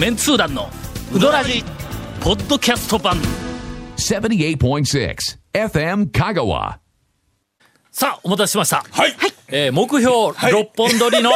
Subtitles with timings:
[0.00, 0.70] メンツー団の
[1.12, 1.62] ウドラジ
[2.22, 3.18] ポッドキャスト版。
[3.98, 5.16] 78.6
[5.52, 6.78] FM Kagawa.
[7.90, 8.82] さあお待たせしました。
[8.90, 9.12] はい。
[9.48, 11.30] えー目標6本撮りの、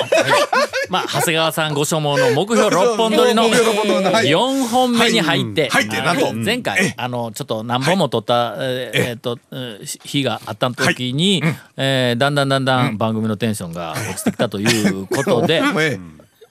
[0.88, 4.26] まあ、長谷川さんご所望の目標 6本撮りの目標六本撮りのはい。
[4.28, 5.84] 4本目に入って、はい。
[5.84, 6.28] 入ってなんと。
[6.28, 11.42] あの前回あのちょっと何本も撮った、えーえーとえー日があった時に、
[11.76, 15.98] えーだんだんだんだん番組のテンションが落ちてきたということで、え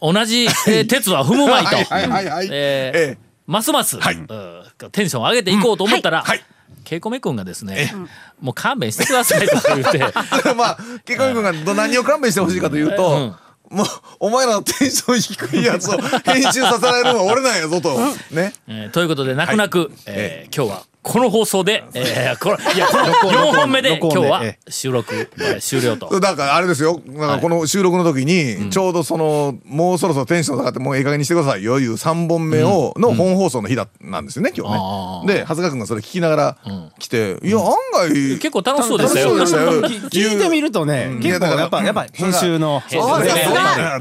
[0.03, 2.49] 同じ、えー鉄は踏むまいと、はいはいはいはい。
[2.52, 3.17] えーえ
[3.48, 4.16] ますます、はい。
[4.16, 6.44] うんテンションを上げていこうと思ったら、はい。
[6.84, 7.94] ケイコメ君がですね、
[8.41, 9.99] もう勘弁してくださいと言って、
[10.55, 13.35] まあ、ケイコミ君がど何を勘弁してほしいかというと、
[13.71, 13.77] うん。
[13.77, 13.88] もう、
[14.20, 17.97] お前らのテンション低いやつを編集させられるのは俺なんやぞと。
[18.31, 18.53] ね。
[18.67, 26.19] えーということで泣く泣く、えー今日はこの放送で、えーこのいやこの4本目で今日は収録、えー終了と。
[26.19, 27.02] だからあれですよ。
[27.05, 35.33] なんかこの収録の時に、ちょうどその、もうそろそろテンション下がって、もうええ加減にしてくださいよ、いう3本目を、の本放送の日だ、なんですよね、今あ日ね。
[35.36, 36.58] で、長谷川君がそれ聞きながら
[37.00, 39.36] 来て、いや、案外、結構楽しそうでしたよ。
[39.36, 40.09] 楽しそうでしたよ。
[40.09, 41.20] 聞いてみるとね、うん。
[41.20, 43.03] 結構やっぱ、いやっぱ編集の、編集ね。
[43.03, 43.44] そうですね。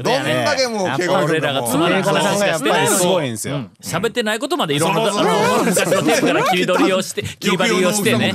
[0.03, 3.61] どんだけもう、ケイコミ俺らがつまらん英語さん話しかしてないのにすごいんですよ。
[3.81, 5.01] 喋ってないことまでいろんな
[5.65, 8.33] 昔のテープから切り取りをして切り張りをしてね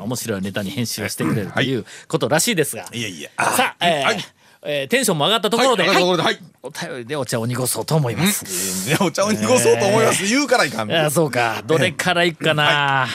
[0.00, 3.00] 面白いネタに編集をしてくれるということらしいですが、い。
[3.00, 3.30] やいや。
[3.38, 4.24] さあ、えーはい。
[4.62, 6.38] えーテンションも上がったところで、はいはい。
[6.62, 8.44] お便りでお茶を濁そうと思います。
[9.02, 10.26] お茶を濁そうと思います。
[10.26, 10.90] 言うからいかん。
[10.90, 10.92] い。
[10.92, 11.62] やそうか。
[11.66, 13.06] どれからいくかな、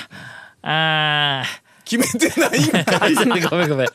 [0.62, 1.44] あ
[1.86, 3.14] 決めてないんかい。
[3.14, 3.88] ー ごめんごめん。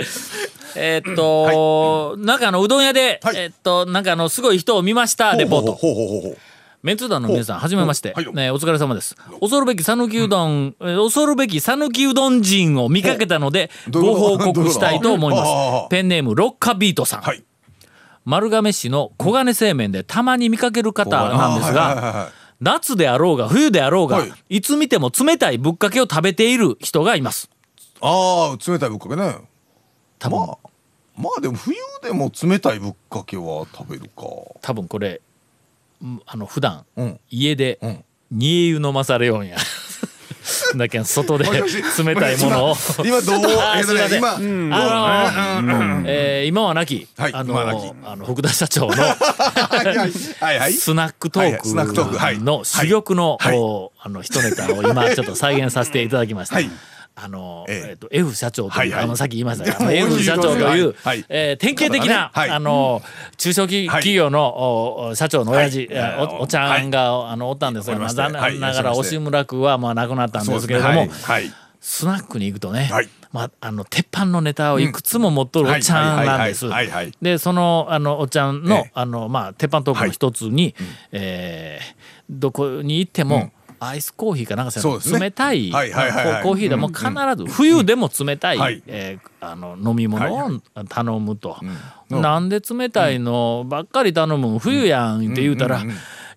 [0.77, 3.36] えーっと、なんかあのうどん屋で、はい。
[3.36, 5.73] えーっとなんかあのすごい人を見ましたレポート。
[5.73, 6.39] ほうほうほうほう。
[6.83, 8.12] メンツ団の皆さん、はじめまして。
[8.12, 9.17] はいね、お疲れ様です。
[9.41, 15.45] 恐るべき讃岐うどん、えー恐るべき讃岐うどん人を見かけたので、ご報告したいと思いま
[15.87, 15.91] す。
[15.91, 17.23] ペンネーム、ロッカビートさん。
[17.23, 17.43] はい。
[18.25, 27.51] 丸亀市の黄金製麺でたまに見かける方なんですがは、夏であろうが冬であろうがはい、いつ見ても冷たいぶっかけを食べている人がいます。
[28.01, 29.36] ああ、冷たいぶっかけね。
[30.19, 30.58] 多分、まあ、
[31.17, 34.23] まあでも冬でも冷たいぶっかけは食べるか。
[34.61, 35.20] 多分これ、ん
[36.27, 37.20] あの、普段、うん。
[37.31, 38.05] 家でうん。
[38.31, 39.57] 煮え湯飲まされようんや。
[40.77, 42.77] だけど外で冷たいものを。
[43.05, 43.42] 今どう？
[44.17, 47.58] 今、あのえー今はなき、はいあの
[48.05, 48.92] あの福田社長の。
[50.79, 51.61] スナックトはいはい。
[51.63, 52.45] スナックトーク。
[52.45, 53.39] の珠玉の、
[54.01, 56.58] あの一ネタを今ちょっと再現させていただきました。
[57.18, 57.89] はいあの、ええ。
[57.90, 59.84] えっと F 社長という、あのさっき言いました。
[59.84, 61.24] が、F 社長という、はい。
[61.29, 62.51] えー典型的な、はい。
[62.51, 63.02] あの
[63.36, 68.58] 中小企業の、社長の親父、はおおちゃんが、あのおったんですが、残念はい。
[68.58, 71.08] ながら押村区はまあ亡くなったんですけれども、
[71.80, 73.08] スナックに行くとね、はい。
[73.30, 76.67] まあ、あの鉄板のネタをいくつも持っとるおっちゃんなんです。
[77.20, 78.90] でそのあのおっちゃんの,、ええ。
[78.95, 80.74] あのまあ、鉄板トークの一つに、
[81.12, 85.20] えーどこに行っても、アイスコーヒーかなんかしらそうですね。
[85.20, 86.42] 冷たいはいはいはいはい。
[86.42, 87.02] コーヒーでも必
[87.36, 88.83] ず、冬でも冷たい、はい。
[88.86, 90.50] えーあの飲み物を
[90.89, 91.58] 頼むと、
[92.11, 92.20] うん。
[92.20, 94.58] なんで冷たいのばっかり頼むん？
[94.58, 95.80] 冬やんって言うたら、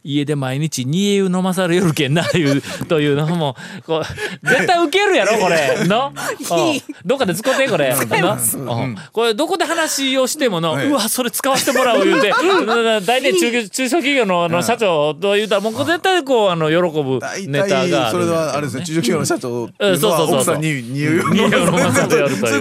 [0.03, 5.85] 家で毎日煮え湯飲まされよるけんないうというのもこう絶対ウケるやろこれ。
[5.87, 6.11] の？
[6.11, 6.81] うん。
[7.05, 7.93] どっかで使ってこれ。
[7.95, 8.75] の？
[8.75, 8.97] うん。
[9.11, 12.31] これどこで話をしてもの、ええうわそれ使わせてもらう言うて
[13.05, 20.65] 大体中中小企業のあの社長と言うたらもうこれ絶対こうあの喜ぶ大ネタがある体それはあれですね中小企業の社長そうそうそうそう。
[20.65, 21.23] いう。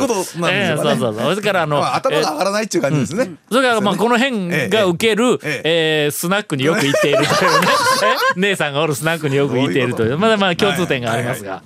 [0.00, 0.48] ことなんですよね。
[0.50, 1.34] ええそうそうそう。
[1.34, 3.32] それからあの、まあ頭が上がらないっていう感じですね。
[3.50, 5.62] それからまあこの辺が受ける、え。
[5.64, 7.68] えースナックによく行っているというね
[8.36, 11.62] え姉さんがおるスナックによく行っているというまだまだ共通点がありますが。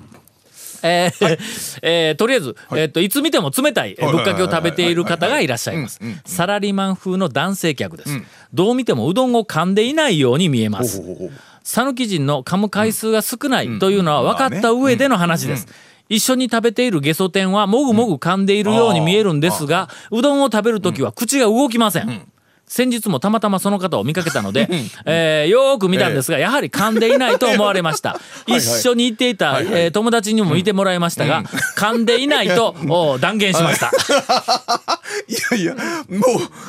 [0.87, 1.39] えー
[1.81, 5.99] えーとりあえず、えー、といつ見ても冷たいえーぶっかけを食べている方がいらっしゃいます。
[6.27, 8.21] サラリーマン風の男性客です、
[8.53, 11.03] どう見てもうどんを噛んでいないように見えます。
[11.63, 15.67] 讃岐人の噛む回数が少ないというのは分かった上での話です。
[16.11, 22.27] 一緒に食べているゲソ天はもぐもぐ噛んでいるように見えるんですが、うどんを食べるときは口が動きません。
[22.67, 24.69] 先日もたまたまその方を見かけたので、
[25.05, 28.19] えーよーく見たんですが、やはり噛んでいないと思われました。
[28.47, 31.43] 一緒に行っていた、えー友達にも見てもらいましたが、
[31.77, 33.91] 噛んでいないとお断言しました。
[35.29, 36.27] いやいやも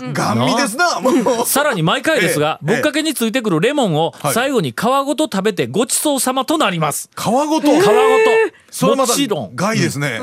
[0.09, 1.09] うガン見ですなも
[1.43, 1.45] う。
[1.45, 2.73] さらに毎回ですが、ええ。
[2.75, 4.33] ぶっかけについてくるレモンをはい。
[4.33, 7.09] 最後に皮ごと食べてごちそうさまとなります。
[7.17, 7.67] 皮ごと？
[7.67, 8.95] 皮ごと。
[8.95, 9.55] もちろん。
[9.55, 10.19] 害ですね。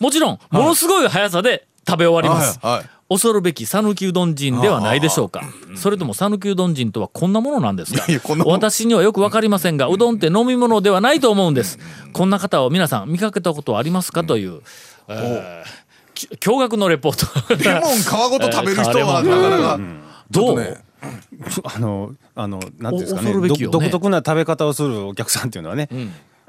[0.00, 2.58] もちろん、ものすごい速さで食べ終わります。
[2.62, 5.42] はいはい恐るべき讃岐うどん人ではないでしょうか。
[5.76, 8.04] それとも讃岐うどん人とはこんなものなんですか？
[8.46, 11.78] 私にはよくわかりませんが、うどんって飲み物ではないと思うんです。
[12.12, 14.60] こんな方を皆さん見かけたことはありますかという、
[15.08, 15.82] えー
[16.14, 17.54] き驚愕のレポート。
[17.54, 19.80] レモン皮ごと食べる人はなかなか
[20.30, 20.84] ちょっとね
[21.64, 23.32] あのあのなんていうんですかね。
[23.68, 25.88] 独特な食べ方をするお客さんっていうのはね、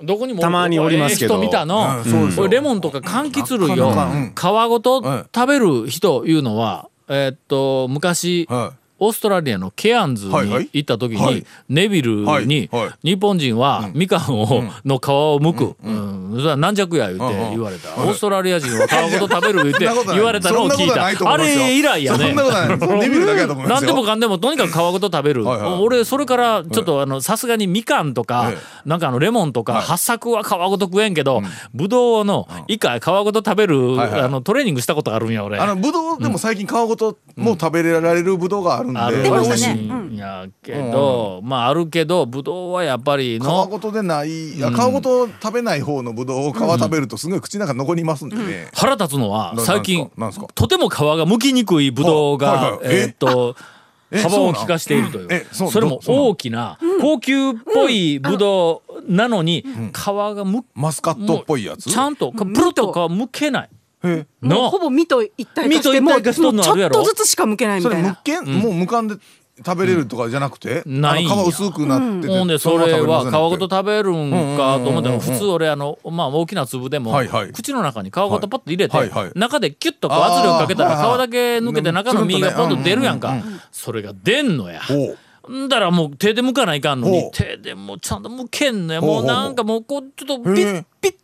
[0.05, 1.35] どこにもたまにおりますけど。
[1.35, 8.73] ええ人見たの、うんレモンとか柑橘類を皮ごと食べる人いうのは、えーっと昔、は
[9.03, 10.31] オーストラリアのケアンズに
[10.71, 11.45] 行った時に、はい。
[11.67, 12.69] ネビルに、
[13.03, 16.33] 日本人はみかんを、の皮を剥く、うん。
[16.37, 19.79] それは軟弱や言うて言われた、オーストラリア人は皮ごと食べる言うて
[20.13, 21.31] 言われたのを聞いた。
[21.31, 22.33] あれ以来やね。
[22.33, 29.81] 何でもかんでもとにかく皮ごと食べる俺それからちょっとあのさすがにみかんとか、えなんかあのレモンとか、はい。
[29.83, 31.41] 八作は皮ごと食えんけど、
[31.73, 35.59] ぶどうの以下皮ごと食べる、あのトレーニングしたことあるんや俺。
[35.59, 50.09] あのブドウでも最近皮ごともう食べられるブドウがあるんで、あるんやけど、まああるけどぶどうはやっぱり皮のごとでない皮ごと食べない方のブドウを皮食べるとすごい口の中に残りますんでね、腹立つのはな最近
[50.55, 52.79] とても皮が剥きにくいぶどうが、はいはいはい。
[52.83, 53.55] えーっと
[54.11, 55.27] え幅を利かしているという。
[55.31, 61.89] えそれも大きな高級っぽいぶどうなのに皮がむマスカットっぽいやつ？
[61.89, 63.69] ちゃんとプルッと皮むけない
[64.41, 68.19] もうほぼ身と一体化してもうちょっとずつしか向けないみたいな。
[68.43, 69.07] もうむかん。
[69.07, 69.15] で
[69.63, 71.33] 食べれるとかじゃなくて、ないんや。
[71.33, 77.13] あの皮薄くなってて、ほんでそれは皮ごと食べるんかと思っても普通俺あのまあ大きな粒でも
[77.53, 83.43] 口の中に皮ごとパッと入れて中でキュッとこう圧力かけたら皮だけ抜けて中の身がポンと出るやんか。
[83.71, 84.81] それが出んのや。
[85.47, 89.01] んだらもう手で剥かないかんのに手でもうちゃんと剥けんのや。
[89.01, 91.15] もうなんかもうこうちょっとピッピッ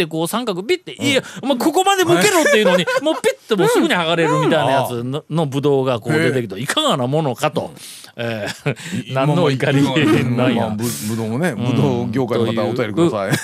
[0.00, 7.72] てピッてこう三角ピッていやお前ここまで剥けろっていうのに もうピッてもうすぐに剥がれるみたいなやつののぶどうがこう出てきていかがなものかと。
[8.16, 9.82] えー何の怒り
[10.36, 13.32] なんやまあぶぶどうもね、ぶどう業界の方お便りください。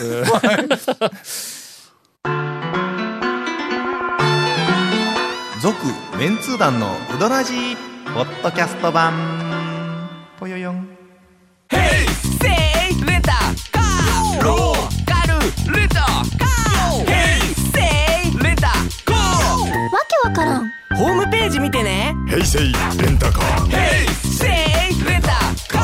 [5.63, 5.77] 続
[6.19, 7.77] メンツー団のウドラジー
[8.15, 9.13] ポッドキャスト版。
[10.39, 10.86] ぽよよん
[20.97, 22.15] ホームページ見てね。
[22.29, 23.71] 平成レンタカー。
[24.15, 25.29] せいレンタ
[25.69, 25.81] カ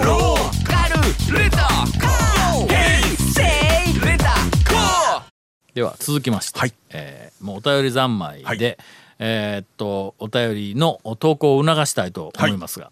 [0.00, 0.88] ーローカ
[1.32, 3.42] ルレンタカーヘイセ
[3.96, 6.74] イレンタカーでは続きまして、はい。
[6.90, 8.58] えーもうお便り三昧で、はい。
[9.20, 12.90] えーっとお便りの投稿を促したいと思いますが、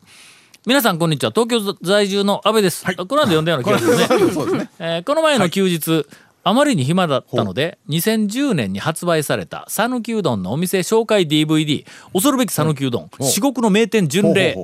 [0.67, 1.33] 皆さんこんにちは。
[1.33, 4.07] 東京在住の安倍です、この後読んだような気がするね。
[4.33, 4.71] そうですね。
[4.79, 6.07] えーこの前の休日、
[6.49, 11.85] あまりに暇だったので2010年に発売された讃岐うどんのお店紹介 DVD
[12.15, 14.55] 「恐るべき讃岐うどん、至極の名店巡礼」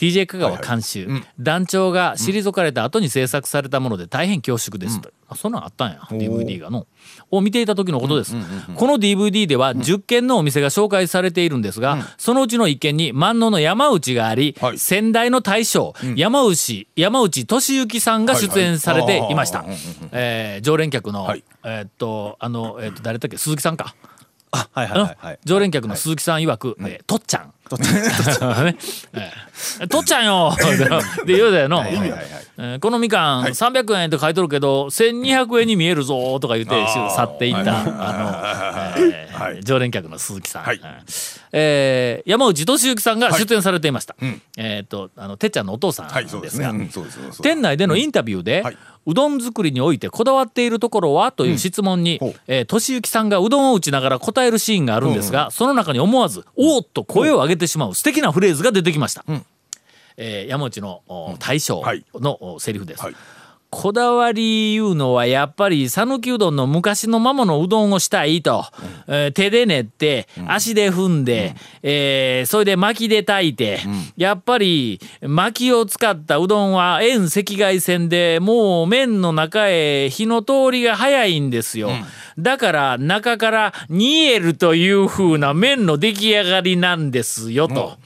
[0.00, 1.08] ほうほうほうほうほう TJ 香川監修、
[1.38, 6.86] 団長が退かれた後に制作されたもので大変恐縮ですと、あそんなんあったんや DVD がの。
[7.30, 8.34] を見ていた時のことです、
[8.76, 14.78] この DVD では10軒のお店が紹介されているんですが、そのうちの1軒に万能の山内があり、はい。
[14.78, 19.78] 先代の大将、山内山内俊之さんが出演されていました、はいはい
[20.12, 21.44] えー常連客の、はい。
[21.64, 23.36] えーっとあの、えーっと誰だっけ？
[23.36, 23.94] 鈴木さんか、
[24.52, 25.38] あはいはいはいはい。
[25.44, 27.52] 常連客の鈴木さん曰く、えーとっちゃん。
[27.68, 28.64] とっちゃん。
[28.66, 28.76] ね。
[29.12, 30.54] えーとっちゃんよ。
[31.24, 31.84] で言うだよの。
[32.80, 37.84] このみかん300円って書いとるけど1200円に見えるぞとか言って去っていった。
[39.64, 40.64] 常連客の鈴木さん、
[42.26, 44.14] 山内俊之さんが出演されていました、
[44.58, 46.66] えっ、とあのてっちゃんのお父さんですすね。
[46.66, 47.42] うんそうですそうです。
[47.42, 48.76] 店内でのインタビューで、はい
[49.10, 51.32] うどん作りにおいてこだわっているところは？
[51.32, 52.34] という質問に、ほう。
[52.46, 59.24] えー俊之さんがうどんを打ちながら答えるシーンがあるんですが、その中に思わず「おーっと声を上げてしまう素敵なフレーズが出てきました。
[60.16, 62.04] えー山内のお大将はい。
[62.14, 63.02] のおセリフです。
[63.02, 63.14] はい
[63.70, 68.64] こだわりいうのはやっぱり讃岐うどんの昔のままのうどんをしたいと、
[69.06, 73.78] えー手で練って足で踏んで、えーそれで薪で炊いて、
[74.16, 81.90] やっぱり薪を使ったうどんは遠赤外線でもう麺の中へ火の通りが早いんですよ、
[82.38, 87.98] だから中から煮えるという風な麺の出来上がりなんですよと。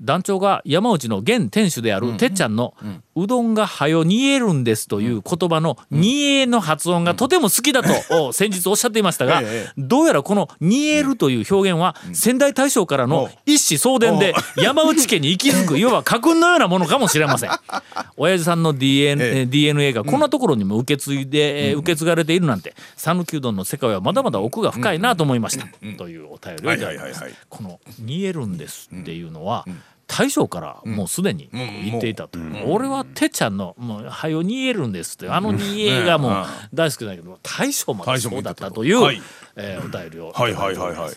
[0.00, 2.74] 団長が山内の現店主であるてっちゃんの
[3.16, 17.50] 「うどんがはよ煮えるんです」という言葉の「煮え」の発音がとても好きだとお先日おっしゃっていましたが ええどうやらこの「煮える」という表現は先代大将からの一子相伝で山内家に息づくいわば家訓のようなものかもしれません。
[18.16, 19.46] 親父さんの DNA, ええ。
[19.46, 27.24] DNA がこんなところにも受け継いで、えー受け継がれているなんて讃岐うどんの世界はまだまだ奥が深いなと思いました、というお便りをいただきます。
[27.48, 29.64] この「煮えるんです」っていうのは、
[30.06, 35.28] 大将からもうすでに言っていたと、俺はてっちゃんの「もうはよ煮えるんです」って。
[35.28, 39.20] あの煮えがもう大好きだけど大将までそうだったという、はい
[39.56, 41.14] えーお便りをはいはいはいはい。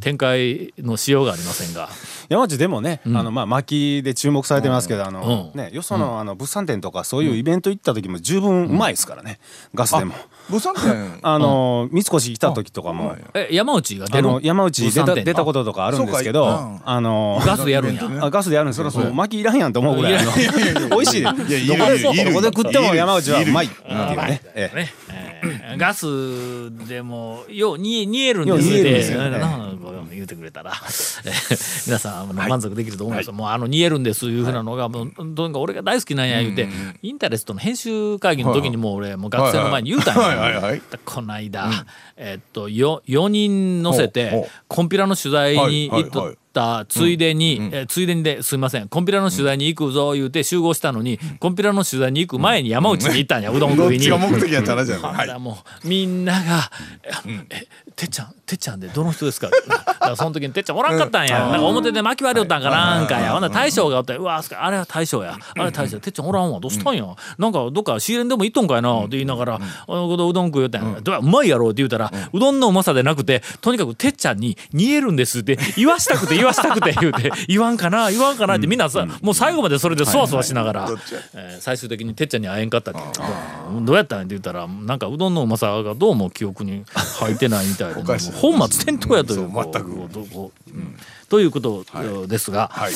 [0.00, 1.88] 展開のしようがありませんが。
[2.28, 9.40] 山内でもね、あのまあ薪で注目されてますけど、あの、うんねよそのあの物産展とかそういうイベント行った時も十分うまいですからね、
[9.74, 10.14] ガスでも。
[10.50, 11.18] 物産展？
[11.22, 20.16] あの三越来た時とかも、え山内が出あるの山内出た出たこととかあるんですけど、あのガスでやるんやあガスでやるんですけど、もう薪いらんやんと思うぐらい。
[20.16, 20.30] あの
[20.94, 24.42] 美味しいでいやいるどこでいどこで食っても山内はうまいっていうね。
[24.54, 24.76] ええ。
[24.76, 25.28] ねえー
[25.76, 26.06] ガス
[26.88, 29.30] でもよう煮え煮えるんようです煮えるんですよね。
[29.30, 36.68] なんかこう言うてくれたら、えー皆さん満足できると思います、もうあの煮えるんですいうふうなのがもうどうにか俺が大好きなんや言うて、
[37.02, 40.52] インタレストの編集会議の時にもう俺もう学生の前に言うたんや、はいはい。
[40.54, 41.70] はいはいこの間、
[42.16, 48.88] えっと 4, 4人乗せてうコンピラの取材に行ったついでに、えついでにですいません。
[48.88, 54.08] コンピラの取材に行くぞ言うて集合したのに、コンピラの取材に行く前に山内に行ったんや、うどん食いに。
[54.08, 55.00] どっちが目的やったらじゃん。
[55.00, 55.38] はい。
[55.38, 56.70] もうみんなが
[57.50, 59.50] 「えてっちゃんてっちゃんでどの人ですか?
[60.16, 63.32] 」その時にてっちゃんおらんかったんや、なんか表で巻き割りよったんかなんかや。
[63.32, 65.36] ほんなら大将がおって「うわあれは大将や。
[65.58, 66.58] あれ大将てっちゃんおらんわ。
[66.60, 67.04] どうしたんや、
[67.38, 71.18] なんかどっか仕入れんでも行っとんかいな」って言いながら「あのうどん食うよったんや。
[71.18, 80.88] うまいやろ」って言うたら、うどんのうまさでなくてとにかくてっちゃんに「煮えるんです」って言わしたくて言わしたくて言うて「言わんかな言わんかな」ってみんなさ、もう最後までそれでそわそわしながら、
[81.34, 83.00] えー最終的にてっちゃんに会えんかったって
[83.70, 83.80] う。
[83.80, 86.84] んどうやったんって言ったらなんかうどんのうまさがどうも記憶に
[87.20, 90.08] 入ってないみたいで本末転倒やという全く。
[91.28, 92.92] ということですが、はい。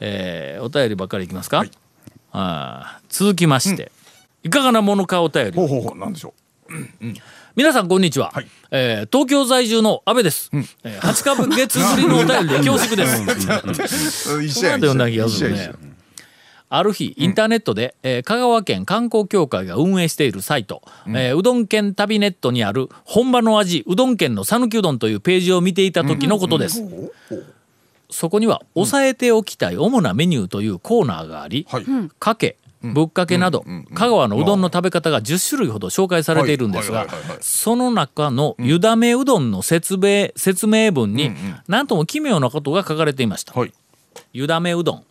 [0.00, 1.64] えーお便りばっかりいきますか、
[2.32, 3.92] あー続きまして、
[4.42, 5.52] いかがなものかお便り。
[5.52, 6.34] ほうほうほうなんでしょ
[7.56, 8.46] 皆さんこんにちは、はい。
[8.70, 10.50] えー東京在住の安倍です、
[10.84, 14.36] えー、8ヶ月ぶりのお便りで恐縮です。
[14.36, 15.56] う一その後読んだ気がするね。
[15.56, 15.78] 一緒や一緒
[16.68, 26.84] ある日インターネットで、えー香川県観光協会が運営しているサイト、うえーうどん県旅ネットにある本場の味うどん県の讃岐うどんというページを見ていた時のことです、
[28.10, 31.86] そこには押さえておきたい主なメニューというコーナーがあり、はい。
[32.18, 32.58] かけ
[32.94, 33.64] ぶっかけなど、
[33.94, 37.06] 香川のうどんの食べ方が10種類ほど紹介されているんですが
[37.40, 41.32] その中の湯だめうどんの説明説明文に
[41.68, 43.58] 何とも奇妙なことが書かれていました。
[43.58, 43.72] はい。
[44.32, 45.04] 湯だめうどん。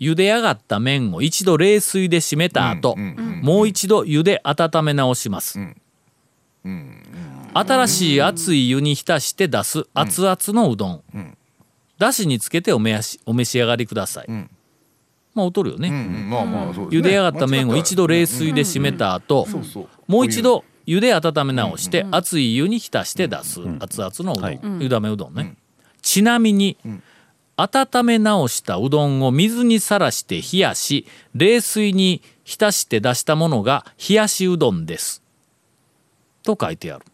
[0.00, 5.58] 茹で上がった麺を一度冷水で締めた後、もう一度湯で温め直します、
[7.52, 11.02] 新しい熱い湯に浸して出す熱々のうどん、
[11.98, 14.26] だしにつけておめやしお召し上がりください、
[15.38, 16.98] まあ劣るよね、うんまあまあそうですね。
[16.98, 19.46] 茹で上がった麺を一度冷水で締めた後、
[20.06, 23.60] もう一度湯で温め直して熱い湯に浸して出す。
[23.78, 24.60] 熱々のうどん、はい。
[24.80, 25.56] 湯だめうどんね、
[26.02, 26.76] ちなみに、
[27.56, 35.22] 温め直したうどんを水にさらして冷やし冷水に浸して出したものが冷やしうどんです。
[36.42, 37.04] と書いてある、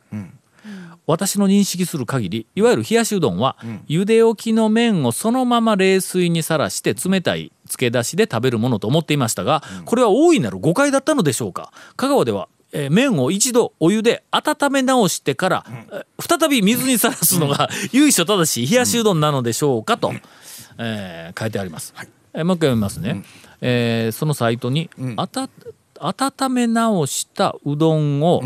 [1.07, 3.57] 私の認識する限りいわゆる冷やしうどんは、
[3.89, 11.73] 茹で置きの麺をそのまま冷水にさらして冷たい漬け出しで食べるものと思っていましたが、これは大いなる誤解だったのでしょうか？
[11.97, 20.13] 香川ではえー麺を一度お湯で温め直してから、えー再び水にさらすのが由緒正しい冷やしうどんなのでしょうかと、
[20.79, 21.93] えー書いてあります。
[22.33, 23.23] えーもう一回読みますね。
[23.61, 24.91] えーそのサイトに、
[26.01, 28.43] 温め直したうどんを、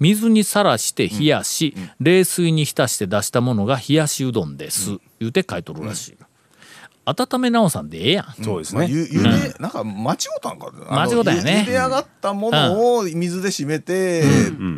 [0.00, 6.16] 水にさらして冷やし、冷水に浸して出したものが冷やしうどんです、言うて書いとるらしい、
[7.04, 8.42] 温め直さんでええやん。
[8.42, 8.78] そうですね。
[8.80, 11.52] まあゆゆでなんか間違うたんか間違うたんやね。
[11.52, 14.24] ゆゆで上がったものを水で締めてっ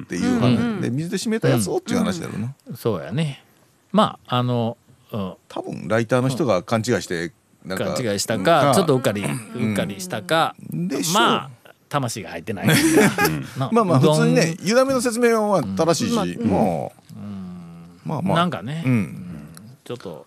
[0.06, 2.54] ていう話で水で締めたやつをっていう話だろうな。
[2.76, 3.44] そうやね。
[3.92, 4.76] まああの、
[5.12, 7.32] うん、多分ライターの人が勘違いして
[7.64, 11.50] なんか勘違いしたか、ちょっとうっかりうっかりしたか、でしょうまあ
[11.92, 12.66] 魂が入ってない、
[13.58, 16.38] なまあまあ普通にね湯だめの説明は正しいし。
[16.38, 16.92] も
[18.04, 18.36] うまあまあ。
[18.38, 19.48] なんかね、うん。
[19.84, 20.26] ちょっと。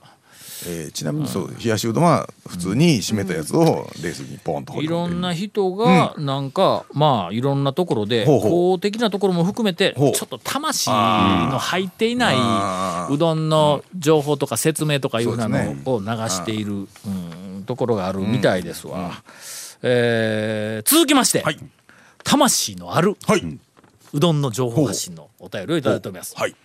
[0.67, 8.51] えーちなみにそう冷やしうどんは普通に締めたやつを冷水にポンといろ込んな人がなんか、まあいろんなところでほうほう。
[8.51, 19.11] 公的なところも含めてちょっと魂の入っていないうどんの情報とか説明とかいうふうなのを流している、うん、ところがあるみたいですわ。
[19.87, 21.59] えー続きまして、はい。
[22.23, 23.41] 魂のあるはい。
[24.13, 26.35] うどんの情報発信のお便りをいただいております。
[26.35, 26.55] はい。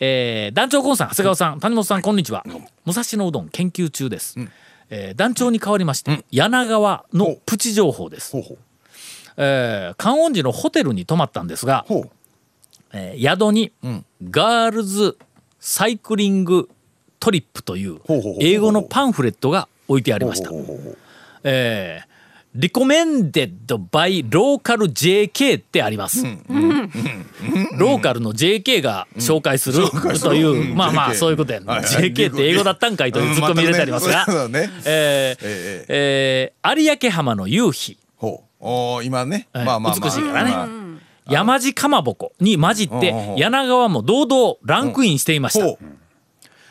[0.00, 2.44] えー団長コンさん長谷川さん谷本さんこんにちは。
[2.84, 4.34] 武蔵野うどん研究中です、
[4.90, 8.32] えー団長に代わりまして、柳川のプチ情報です。
[8.32, 8.58] ほ
[9.36, 11.86] えー観音寺のホテルに泊まったんですが、
[12.92, 13.70] えー宿に、
[14.30, 15.16] ガールズ
[15.60, 16.68] サイクリング
[17.20, 18.00] トリップという。
[18.40, 20.50] 英語のパンフレットが置いてありました。
[20.50, 20.98] ほうほうほうほう。
[21.44, 22.08] えー
[22.58, 26.24] リコメンデッドバイローカル JK ってあります。
[26.24, 29.88] ローカルの JK が紹介する
[30.18, 31.66] という、うんまあまあそういうことやね。
[31.66, 34.26] JK って英語だったんかいというツッコミ入れてありますが。
[34.28, 34.48] 有
[37.00, 39.64] 明浜の夕日、おー今ね、はい。
[39.64, 40.04] まあまあまあ。
[40.04, 40.50] 美しいからね。
[40.50, 40.68] まあ
[41.30, 45.66] 山地かまぼこに混じってうん柳川も堂々ランクインしていました。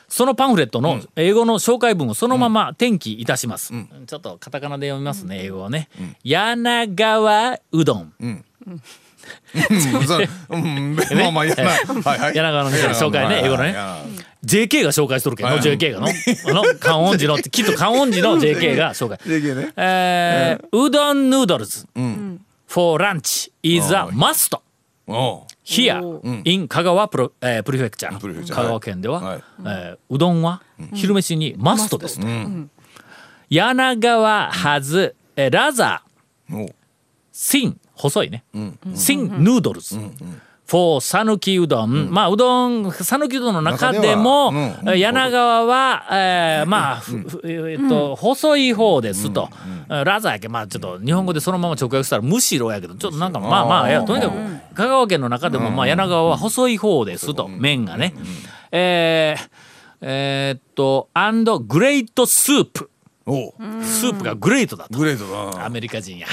[0.09, 3.73] そのパンフレットの英語の紹介文をそのまま転記いたします。
[4.05, 5.89] ちょっとカタカナで読みますね、英語はね。
[6.23, 8.13] 柳川うどん。
[8.19, 8.43] うん。
[10.07, 10.27] そう。
[10.49, 10.95] うん。
[10.95, 12.35] まあまあいやなはいはい。
[12.35, 13.75] 柳川の店の紹介ね英語のね。
[14.45, 16.07] JK が紹介しとるけど、はい JK がの。
[16.07, 19.17] あの、観音寺の、 きっと観音寺の JK が紹介。
[19.25, 19.73] JK ね。
[19.75, 21.85] えーうどんヌードルズ
[22.67, 24.57] for lunch is a must
[25.07, 27.63] おう here in 香川プロ、えー。
[27.63, 29.43] プリフェクチャプリフェクチャーー香川県では、はい。
[29.59, 30.61] えーうどんは
[30.93, 32.25] 昼飯にマストですと、
[33.49, 35.99] 柳川 has えー rather
[36.53, 36.65] お。
[36.65, 36.75] う
[37.33, 38.45] thin 細いね、
[40.67, 44.51] thin noodles for 讃岐うどん、まあうどん讃岐うどんの中でも
[44.83, 47.03] 柳川は、えーまあ、
[47.45, 49.49] えっと細い方ですと、
[49.89, 54.35] ラザーやけまあちょっと日本語でそのまま直訳したらむしろやけどちょっとなんかまあまあいやとにかく
[54.75, 57.47] 香川県の中でもまあ柳川は細い方ですと。
[57.47, 58.13] 麺がね。
[58.71, 59.49] えー
[59.99, 62.91] えーっと、 and great soup。
[63.27, 63.53] おう。
[63.83, 64.97] スープがグレートだと。
[64.97, 65.65] グレートだ。
[65.65, 66.27] アメリカ人や。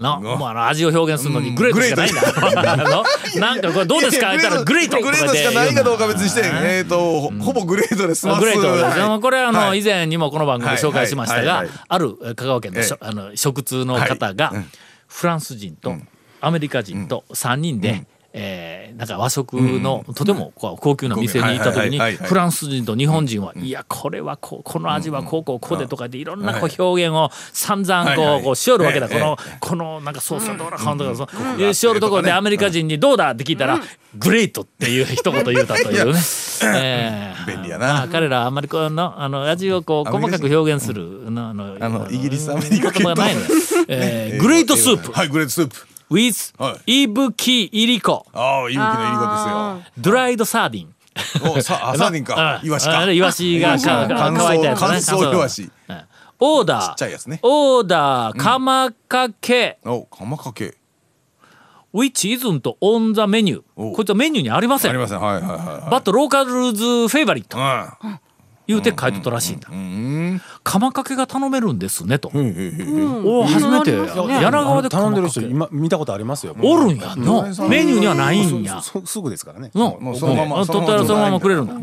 [0.00, 2.14] の、もうあの味を表現するのにグレートしかないん
[2.54, 2.72] だ。
[2.72, 3.04] あの
[3.40, 4.30] なんかこれどうですか？
[4.30, 5.00] 言ったらグレート。
[5.00, 8.26] グレートしかないかどうか別にしてえっとほほぼグレートです。
[8.26, 8.98] グレートです。
[8.98, 9.20] はい。
[9.20, 9.80] これはあの、はい。
[9.80, 14.52] 以前にもこの番組で紹介しましたがあるえー香川県のしょ、えあの食通の方が、
[15.06, 15.94] フランス人と
[16.40, 18.04] アメリカ人と3人で、
[18.34, 31.58] えーなんか和食のとても高級な店に行った時にフランス人と日本人は、いやこれはこうこの味はこうこうこうでとかでいろんなこう表現を散々こうこうしよるわけだ、ええこのこのなんかソースはどうだかんとかそう。
[31.58, 33.80] でしよるところでアメリカ人に「どうだ?」って聞いたら
[34.16, 36.20] 「グレート」っていう一言言うたというね。
[36.64, 37.86] えー便利やな。
[37.86, 43.46] まあ彼らあんまりこのあの味をこう細かく表現するのあのあのイギリスアメリカ言葉がないのよ。
[43.88, 45.10] えーグレートスープ。
[45.12, 45.76] はいグレートスープ
[46.12, 50.94] with はイブキイリコああ勇気の入りドライドサーディン。
[51.50, 52.60] おさあ サーディンか。
[52.62, 53.10] うんイワシか。
[53.10, 55.32] イワシがか乾乾いたやつね燥乾燥。
[55.32, 55.70] イワシ。
[55.88, 56.02] うん。
[56.40, 56.88] オーダー。
[56.90, 57.40] ちっちゃいやつね。
[57.42, 59.78] オーダー釜かけ。
[59.84, 60.76] お釜かけ。
[61.94, 63.92] Which isn't on the menu お。
[63.92, 64.90] こいつはメニューにありません。
[64.90, 65.20] ありません。
[65.20, 65.90] はいはいはいはい。
[65.90, 68.18] バットローカルズフェイバリットうん
[68.66, 69.68] 言うて書いとったらしいんだ。
[70.62, 72.28] 釜かけが頼めるんですねと。
[72.28, 73.92] お初めて。
[73.92, 78.80] 柳川で頼んでる人今見たことありますよおるんやのメニューにはないんや。
[78.82, 79.70] すぐですからね。
[79.74, 81.74] のもうそのままあ取ったらそのままくれるんだ、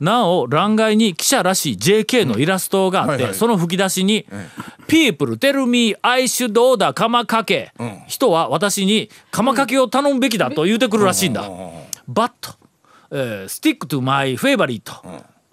[0.00, 4.26] なお欄外に記者らしい JK のイラストがあって、その吹き出しに
[4.88, 7.72] 「People tell me I should order 釜かけ」
[8.06, 11.48] 人は私に釜かけを頼むべきだと言うてくるらしいんだ。
[12.10, 12.30] But、
[13.10, 14.82] えー stick to my favorite、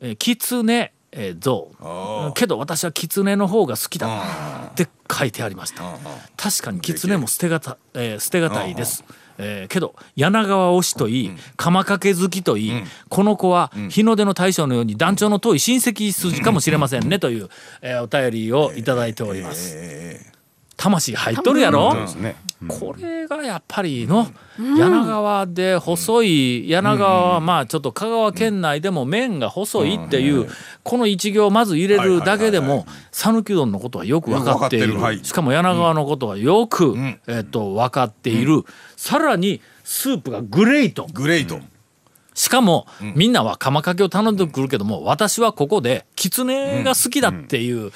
[0.01, 1.71] えー、キツネ、えー、ゾ
[2.29, 5.83] ウけど私はキツネの方が好きだって書いてありました。
[6.37, 9.03] 確かにキツネも捨てがた、えー捨てがたいです。
[9.37, 17.49] えーけど柳川推しといい釜かけ好きといい、この子は日の出の大将のように団長の遠い親戚筋かもしれませんねという、
[17.81, 20.30] えーお便りをいただいております。
[20.81, 21.93] 魂入っとるやろ、
[22.67, 30.49] これがやっぱりの柳川で細い柳川はまあちょっと香川県内でも麺が細いっていう
[30.81, 34.87] この一行まず入れるだけでも讃岐うどんのことはよく分かっている。
[34.87, 35.19] よく分かってる。
[35.19, 36.95] はいしかも柳川のことはよく
[37.27, 38.63] えっと分かっている。
[38.97, 41.05] さらにスープがグレート。
[41.13, 41.59] グレート。
[42.33, 47.95] しかもみんなは釜かけを頼んでくるけども私はここで狐が好きだっていうこ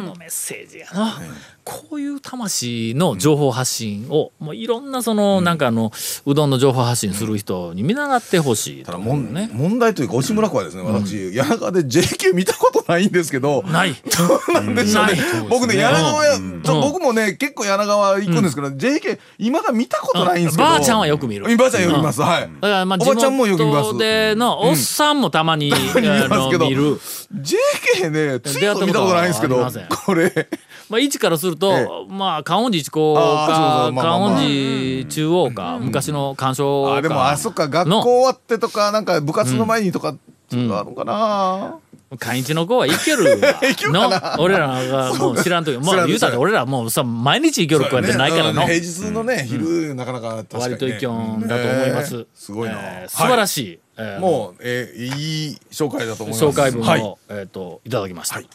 [0.00, 1.18] のメッセージやな。
[1.64, 5.92] こういう魂の情報発信をもういろんなそのなんかあの
[6.26, 9.48] うどんの情報発信する人に見習ってほしいとただもんね。
[9.52, 13.94] 問題というか押村区はですね私柳川で JK 見たことないんですけどない。
[14.18, 15.12] どうなんでしょうね
[15.48, 20.68] 僕ね柳川や僕もね結構柳川行くんですけど JK 今だ見たことないんですけど。
[20.68, 21.56] ばあちゃんはよく見る。
[21.56, 22.22] ばあちゃんよく見ます。
[22.22, 22.42] はい。
[22.42, 23.90] だからまあおばちゃんもよく見ます。
[23.90, 26.68] 地元でのおっさんもたまに、 あ見まけど。
[26.68, 27.00] 見る。
[27.42, 29.66] JK ねついと見たことないんですけど
[30.04, 30.48] これ。
[30.88, 36.94] まあ、位置からすると、えまあ観音寺一高か観音寺中央か、昔の鑑賞か。
[36.96, 40.14] あでもあそっか学校終わってとかなんか部活の前にとか
[40.50, 41.78] ちょっとあるのかな
[42.18, 43.60] 寛一の子は行けるわ。
[44.36, 44.42] の？
[44.42, 51.08] 俺らがもう知らんときまあ言うたって俺らもうさ毎日行ける子やってないからの、うん平日のね昼なかなか割と一挙
[51.48, 52.76] だと思います、すごいな。
[52.76, 56.44] えー素晴らしい、えーもうえーいい紹介だと思います。
[56.44, 57.14] 紹介文を、はい。
[57.28, 58.48] えー、といただきました、はい。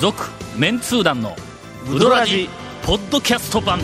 [0.00, 0.24] 続
[0.56, 1.34] メンツー団の
[1.90, 2.48] ウドラジ
[2.84, 3.80] ポッドキャスト版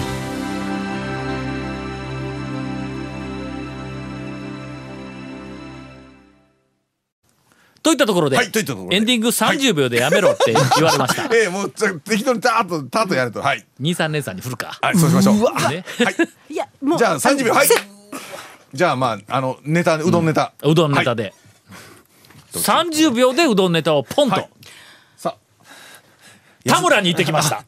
[7.82, 8.96] といったところで、はいといったところで。
[8.96, 13.40] エンディング30秒でやめろって言われました、 ええもうちょ適当にターッとターッとやると。
[13.40, 13.66] はい。
[13.80, 15.70] 23年さんに振るか、はいそうしましょう。
[15.70, 15.84] ね、
[16.48, 16.54] い。
[16.54, 17.54] やもうじゃあ30秒。
[17.54, 17.68] はい。
[17.68, 17.74] せ
[18.72, 20.52] じゃあまああのネタうどんネタ。
[20.62, 21.34] うどんネタで、
[22.54, 24.42] 30秒でうどんネタをポンと、はい。
[24.42, 24.48] さ
[26.64, 27.64] 田村に行ってきました。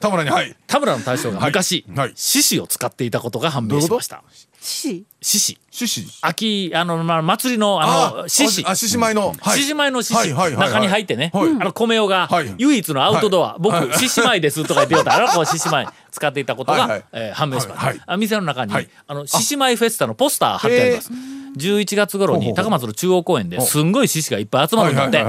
[0.00, 0.56] 田村にはい。
[0.66, 1.98] 田村の大将が昔はい。
[1.98, 2.12] はい。
[2.14, 4.22] 獅子を使っていたことが判明しました。
[4.60, 5.58] し獅子？
[5.70, 6.18] 獅子。
[6.22, 8.64] 秋あの、まあ、祭りのあの獅子。
[8.66, 9.58] あ獅子舞のはい。
[9.58, 10.16] 獅子舞の獅子。
[10.16, 10.68] はいはいはいはい。
[10.72, 11.48] 中に入ってね、はい。
[11.48, 12.54] あの米代がはい。
[12.58, 13.56] 唯一のアウトドア、はい。
[13.60, 13.92] 僕はい。
[13.92, 17.04] 獅子舞ですとか言ってよっ たらこう獅子舞使っていたことが、はいはい。
[17.12, 18.88] えー判明しました、はいあ店の中に、はい。
[19.06, 21.10] あの獅子舞フェスタのポスター貼ってあります。
[21.56, 25.24] 11月頃に高松の中央公園ですんごい獅子がいっぱい集まるんだって、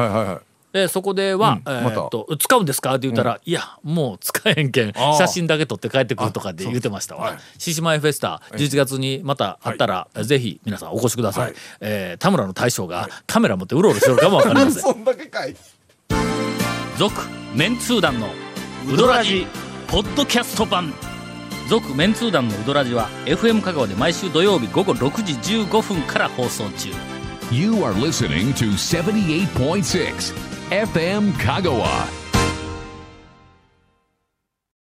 [0.77, 7.21] はいはいはいはいでそこでは、うんえーと使うんですか?」って言ったら「いやもう使えんけん写真だけ撮って帰ってくる」とかって言ってましたわ。
[7.29, 7.37] はい。
[7.57, 11.55] 獅子舞フェスタ11月にまたあったら、ぜひ皆さんお越しください、はい。
[11.81, 14.81] えー田村の大将がカメラ持ってうろうろしてるかもわかりません。
[14.81, 15.55] そんだけかい。
[16.97, 17.13] 続
[17.53, 18.29] メンツー団の
[18.91, 19.47] ウドラジ
[19.87, 20.93] ポッドキャスト版。
[21.69, 26.89] 続メンツー団のウドラジは FM 香川で毎週土曜日午後6時15分から放送中。
[27.51, 32.26] You are listening to 78.6 FM Kagawa.